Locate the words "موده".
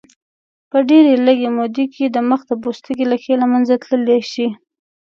1.57-1.85